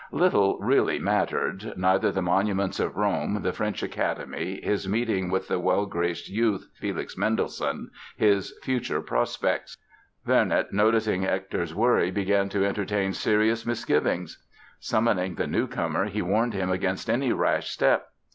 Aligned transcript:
Little 0.11 0.57
really 0.57 0.97
mattered—neither 0.97 2.11
the 2.11 2.23
monuments 2.23 2.79
of 2.79 2.97
Rome, 2.97 3.43
the 3.43 3.53
French 3.53 3.83
Academy, 3.83 4.59
his 4.63 4.89
meeting 4.89 5.29
with 5.29 5.47
the 5.47 5.59
well 5.59 5.85
graced 5.85 6.27
youth, 6.27 6.67
Felix 6.73 7.15
Mendelssohn, 7.15 7.91
his 8.17 8.57
future 8.63 8.99
prospects. 8.99 9.77
Vernet, 10.25 10.73
noticing 10.73 11.21
Hector's 11.21 11.75
worry, 11.75 12.09
began 12.09 12.49
to 12.49 12.65
entertain 12.65 13.13
serious 13.13 13.63
misgivings. 13.63 14.43
Summoning 14.79 15.35
the 15.35 15.45
newcomer 15.45 16.05
he 16.05 16.23
warned 16.23 16.55
him 16.55 16.71
against 16.71 17.07
any 17.07 17.31
rash 17.31 17.69
step. 17.69 18.07